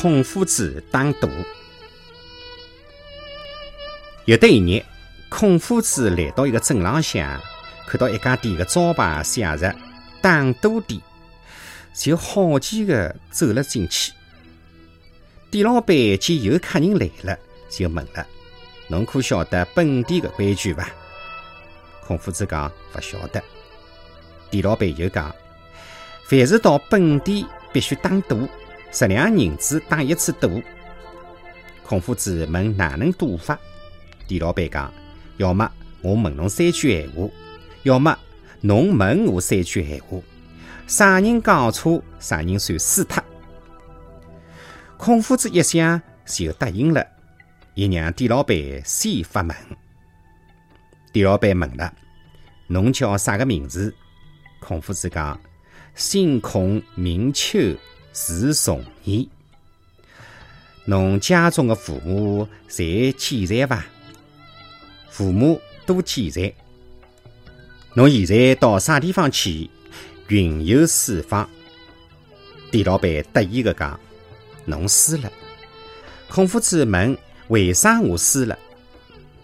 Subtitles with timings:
[0.00, 1.28] 孔夫子打赌。
[4.24, 4.82] 有的一日，
[5.28, 7.38] 孔夫子来到一个镇浪向，
[7.86, 9.76] 看到一家店的招牌写着
[10.22, 10.98] “打赌店”，
[11.92, 14.10] 就好奇的走了进去。
[15.50, 18.26] 店老板见有客人来了，就问了
[18.88, 20.88] ：“侬可晓得本店的规矩伐？”
[22.06, 23.42] 孔夫子讲：“勿晓得。”
[24.50, 25.30] 店老板又讲
[26.24, 28.48] ：“凡是到本店，必须打赌，
[28.92, 30.62] 十两银子打一次赌。”
[31.84, 33.58] 孔夫子问：“哪能赌法？”
[34.28, 34.92] 店老板讲
[35.38, 35.70] ：“要么
[36.02, 37.28] 我问侬三句闲话，
[37.82, 38.16] 要么
[38.60, 40.18] 侬问我三句闲话，
[40.86, 43.22] 啥人讲错，啥人算输脱。”
[44.96, 47.04] 孔夫子一想就答应了，
[47.74, 49.56] 也让店老板先发问。
[51.12, 51.92] 店老板问了
[52.68, 53.92] ：“侬叫啥个名字？”
[54.60, 55.40] 孔夫子讲
[55.96, 57.58] ：“姓孔，名丘，
[58.12, 59.28] 字仲尼。
[60.84, 63.84] 侬家中的父母侪健在伐？
[65.10, 66.52] 父母都健在。
[67.94, 69.68] 侬现在到啥地方去？
[70.28, 71.48] 云游四方。”
[72.70, 73.98] 店老板得意的讲。
[74.64, 75.32] 侬输了。
[76.28, 77.16] 孔夫子问
[77.48, 78.56] ：“为啥我输了？”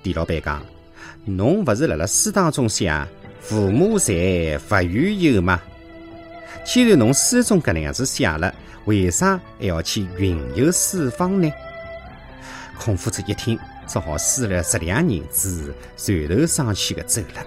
[0.03, 0.65] 店老板讲
[1.25, 3.07] ：“侬勿是辣辣书当中写
[3.41, 4.15] 父母在，
[4.71, 5.61] 勿远游吗？
[6.65, 8.55] 既然侬书中搿能样子写了，
[8.85, 11.53] 为啥还要去云游四方呢？”
[12.79, 17.47] 孔夫子一听，只好输了十两银子，垂头丧气的走了。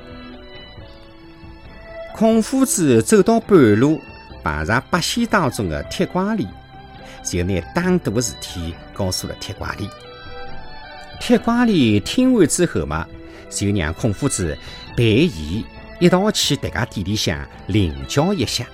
[2.15, 4.02] 孔夫子走到半路，
[4.43, 6.47] 碰上八仙当中的铁拐李。
[7.21, 9.89] 就拿打赌的事体告诉了铁拐李。
[11.19, 13.05] 铁拐李听完之后嘛，
[13.49, 14.57] 就让孔夫子
[14.95, 15.65] 陪伊
[15.99, 18.65] 一道去迭家店里向领教一下。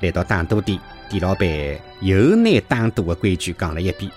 [0.00, 1.48] 来到打赌店，店老板
[2.00, 4.10] 又拿打赌的规矩讲了一遍。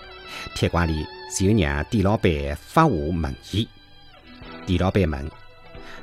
[0.56, 1.06] 铁拐李
[1.38, 2.31] 就让店老板
[2.62, 3.68] 发话问伊。
[4.66, 5.31] 店老板问：“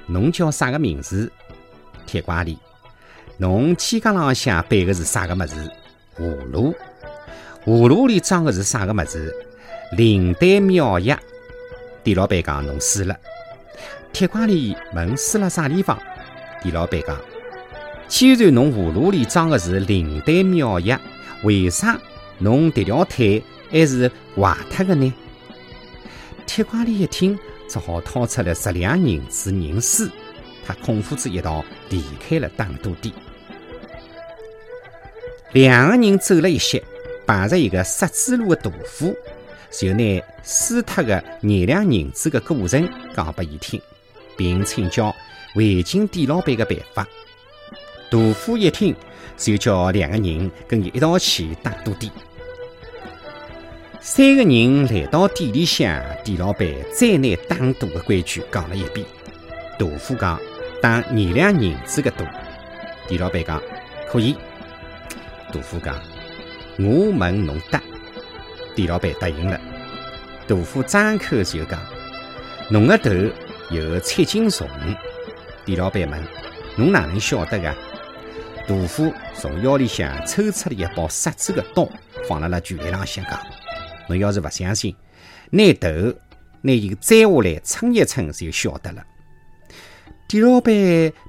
[0.06, 1.32] 侬叫啥个名字？”
[2.06, 2.58] 铁拐李
[3.38, 5.56] ：“侬肩胛浪向背的是啥个么子？”
[6.18, 6.74] 葫芦，
[7.64, 9.34] 葫芦里装的是啥个么子？
[9.92, 11.18] 灵丹妙药。
[12.02, 13.16] 店老板讲侬输了。
[14.12, 15.98] 铁拐李问输了啥地方？
[16.62, 17.18] 店老板讲，
[18.10, 21.00] 既然侬葫芦里装的是灵丹妙药，
[21.44, 21.96] 为啥
[22.38, 23.40] 侬这条腿
[23.70, 25.12] 还是坏脱的呢？
[26.44, 27.38] 铁拐李一听，
[27.68, 30.08] 只好掏出了十两银子认输。
[30.66, 33.14] 他孔夫子一道离开了打赌店。
[35.52, 36.82] 两个人走了一些，
[37.24, 39.14] 碰着一个杀猪猡的屠夫，
[39.70, 43.80] 就拿输脱的廿两银子的过程讲给伊听，
[44.36, 45.14] 并请教
[45.54, 47.06] 围巾店老板的办法。
[48.10, 48.94] 屠夫一听，
[49.36, 52.12] 就叫两个人跟伊一道去打赌店。
[54.00, 59.06] 三个人来到店里向，店老板再拿打赌的规矩讲了一遍。
[59.78, 60.40] 屠夫讲
[60.82, 62.24] 打二两银子的赌，
[63.06, 63.62] 店老板讲
[64.10, 64.34] 可以。
[65.52, 65.94] 杜甫讲
[66.78, 67.80] ：“我问侬答。”
[68.74, 69.60] 店老板答应了。
[70.48, 71.78] 杜甫张口就讲
[72.70, 73.10] ：“侬个头
[73.70, 74.68] 有七斤重。”
[75.64, 76.22] 店老板问
[76.76, 77.72] ：“侬哪能晓得个？”
[78.66, 81.88] 杜甫从腰里向抽出了一把杀猪的刀，
[82.28, 83.40] 放辣辣拳台浪向讲
[84.08, 84.94] ：“侬要是勿相信，
[85.50, 85.88] 拿头
[86.62, 89.04] 拿伊摘下来称一称，就晓得了。”
[90.28, 90.72] 店老板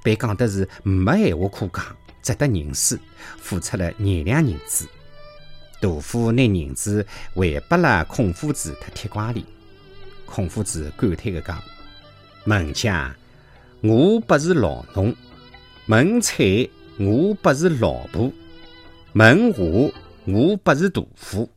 [0.04, 1.98] 被讲的是没闲话可讲。
[2.22, 3.00] 只得认输，
[3.40, 4.88] 付出了廿两银子。
[5.82, 7.04] 杜甫拿银子
[7.34, 9.44] 还拨了孔夫子和铁拐李。
[10.28, 11.60] 孔夫子感叹地讲
[12.46, 13.16] ：“门家，
[13.82, 15.12] 我不是老农；
[15.88, 18.32] 门菜，我不是老婆；
[19.14, 19.62] 问话，
[20.26, 21.50] 我不是屠夫。